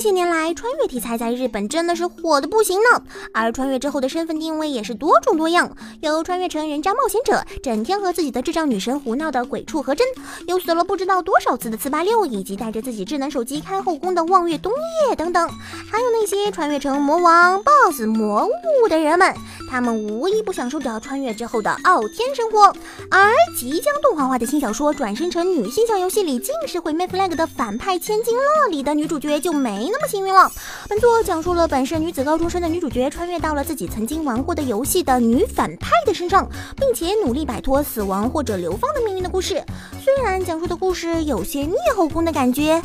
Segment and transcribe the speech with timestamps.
[0.00, 3.02] 近些年来，穿越题材在日本真的是火的不行呢。
[3.34, 10.06] 而穿越之后的身份定位也是多种多样，有穿越成人渣冒险者，整天和自己的智障女神胡闹的鬼畜和真，
[10.46, 14.72] 有死了不知道多少次的四八六，以及带着自己智能手机开后宫的望月冬
[15.06, 15.46] 夜等等，
[15.92, 19.34] 还有那些穿越成魔王、BOSS、魔物的人们。
[19.70, 22.74] 他们无一不享受着穿越之后的傲天生活，
[23.08, 30.50] 而即将动画化的新小说转生成女性向游戏里尽是毁灭 flag 的反派千金乐里的女主角就没那么幸运了。
[30.88, 39.62] 本作讲述了本是女子高中生的女主角穿越到了自己曾经玩过的游戏的女反派的身上，并且努力摆脱死亡或者流放的命运的故事。
[40.02, 42.82] 虽然讲述的故事有些逆后宫的感觉，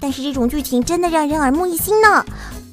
[0.00, 2.24] 但是这种剧情真的让人耳目一新呢。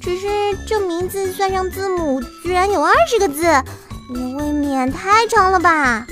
[0.08, 0.26] 只是
[0.66, 6.06] 这名字算上字母，居然有二十个字，也未免太长了吧。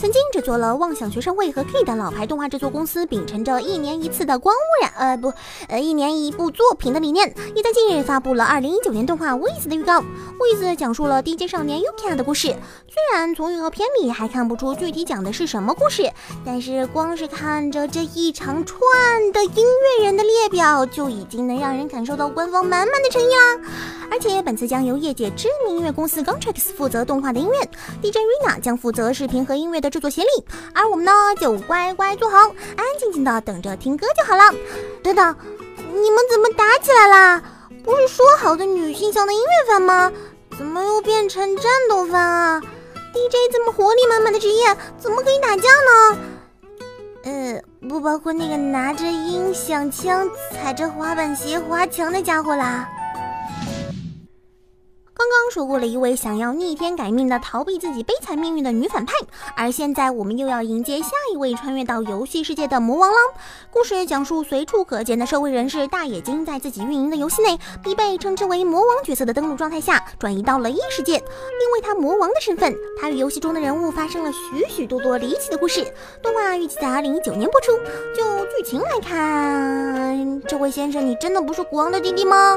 [0.00, 5.30] 曾经制作了《妄想学生会》和《K》的老牌动画制作公司，秉承着一年一次的光污染，呃不，
[5.68, 10.00] 呃一年一部作品的理念，也在近日发布了二零一九年动画《With》的预告。
[10.02, 12.48] 《With》讲述了 DJ 少年 Yuki 的故事，
[12.88, 16.10] 虽然从预告片里还看不出具体讲的是什么故事，
[16.46, 18.80] 但是光是看着这一长串
[19.34, 19.66] 的音
[19.98, 23.60] 乐人的列表，就已经能让人感受到官方满满的诚意啦。
[24.10, 27.60] 而且本次将由业界知名音乐公司 Gontrix 负责动画的音乐
[28.02, 29.90] ，DJ Rina 将负责视频和音乐的。
[29.90, 30.28] 制作协力，
[30.72, 32.36] 而我们呢就乖乖坐好，
[32.76, 34.54] 安静静的等着听歌就好了。
[35.02, 35.36] 等等，
[35.76, 37.42] 你们怎么打起来啦？
[37.82, 40.12] 不是说好的女性向的音乐番吗？
[40.56, 42.62] 怎么又变成战斗番啊
[43.12, 46.18] ？DJ 这么活力满满的职业，怎么可以打架呢？
[47.24, 52.88] 呃，不包括那个拿着音响枪、踩着滑板鞋滑墙的家伙啦。
[55.50, 59.12] 说过了一位想要逆天改命的逃避自己悲惨命运的女反派，
[59.56, 63.16] 而现在我们又要迎接下一位穿越到游戏世界的魔王了。
[63.72, 71.14] 故事讲述随处可见的社会人士大野金在自己运营的游戏内，必被称之为魔王角色的登录状态下，转移到了异世界。
[71.14, 75.84] 因为他魔王的身份，他与游戏中的人物发生了许许多多离奇的故事。
[76.22, 77.72] 动画预计在二零一九年播出。
[78.16, 82.56] 就剧情来看，这位先生，你真的不是国王的弟弟吗？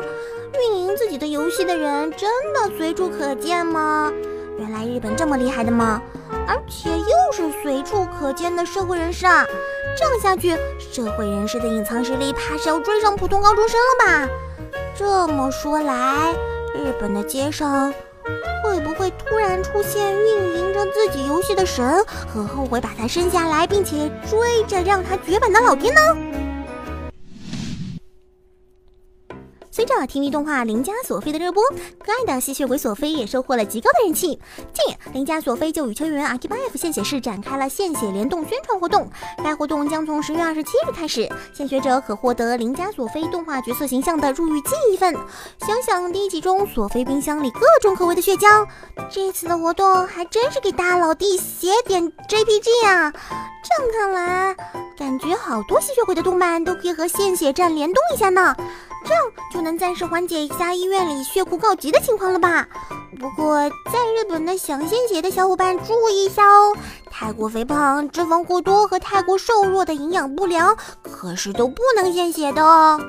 [0.55, 4.11] 运营自己的游戏的人真的随处可见吗？
[4.59, 6.01] 原来日本这么厉害的吗？
[6.45, 9.45] 而且又是随处可见的社会人士啊！
[9.97, 10.57] 这样下去，
[10.91, 14.29] 社会人士的隐藏实力怕是要追上普通高中生了吧？
[14.97, 16.33] 这么说来，
[16.75, 17.93] 日本的街上
[18.61, 26.01] 会不会突然出现运营着自己游戏的神和后悔把他生下来并且追着让他绝版的老爹呢？
[29.93, 31.61] 随着 TV 动画《邻家索菲》的热播，
[31.99, 34.39] 可爱的吸血鬼索菲也收获了极高的人气。
[34.73, 39.07] 近日，邻家索菲就与球员阿基巴耶夫献血室展开了献血联动宣传活动。
[39.43, 45.13] 该活动将从十月二十七日开始，献血者可获得邻家索菲动画角色形象的入狱记一份。
[45.59, 48.65] 想想第一集中索菲冰箱里各种口味的血浆，
[49.11, 53.13] 这次的活动还真是给大老弟写点 JPG 啊！
[53.63, 54.55] 这样看来，
[54.97, 58.55] 感觉好多吸血鬼的动漫都可以和献血站联动一下呢。
[59.03, 62.67] 这样就能暂时缓解一下医院里血库告急的情况了吧？
[63.19, 66.75] 不过在日本的想献血的小伙伴注意一下哦，
[67.11, 72.99] 太过肥胖、脂肪过多和太过瘦弱的营养不良可是都不能献血的哦。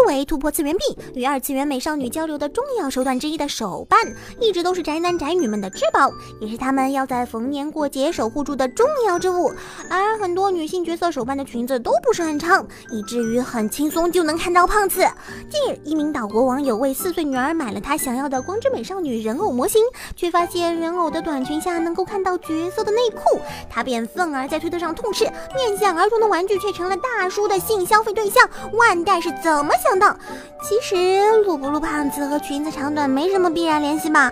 [0.00, 4.00] 作为突破次元壁与二次元美少女交流的重要手段之一的手办，
[4.40, 9.52] 一直都是宅男宅女们的至宝，也是他们要在逢年过节守护住的重要之物。
[9.90, 15.06] 而很多女性角色手办的裙子都不是很长，以至于很轻松就能看到胖子。
[15.50, 19.82] 近日，一名岛国网友为四岁女儿买了她想要的光之美少女人偶模型，
[20.16, 25.24] 却发现人偶的短裙下能够看到角色的内裤，他便愤而在推特上痛斥：
[25.54, 29.74] 面向儿童的玩具却成了大叔的性消费对象，万代是怎么？
[29.82, 30.16] 想到，
[30.62, 34.30] 其实露不露胖子和裙子长短没什么必然联系吧？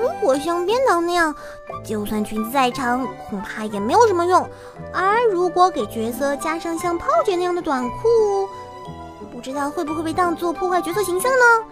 [0.00, 1.34] 如果像编导那样，
[1.84, 4.48] 就算裙子再长，恐怕也没有什么用。
[4.92, 8.48] 而如果给角色加上像炮姐那样的短裤，
[9.32, 11.64] 不知道会不会被当作破坏角色形象呢？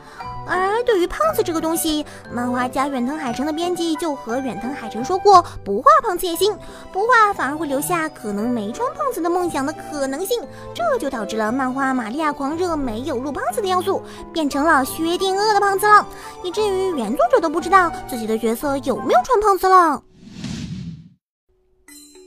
[0.47, 6.57] 而对于胖子这个东西，漫画家远藤海城的编辑就和远藤海城说过，不画胖子也行，
[6.93, 10.41] 不画反而会留下可能没穿胖子的梦想的可能性，
[10.75, 14.03] 这就导致了漫画玛利亚狂热没有入胖子的要素，
[14.33, 16.07] 变成了薛定谔的胖子了，
[16.43, 20.03] 以至于原作者都不知道自己的角色有没有穿胖子了。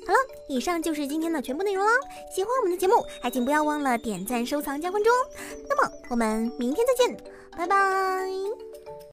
[0.05, 1.91] 好了以上就是今天的全部内容了。
[2.33, 5.29] 喜欢我们的节目还请不要忘了点赞收藏加关注哦。
[5.67, 7.17] 那么我们明天再见
[7.57, 9.04] 拜拜。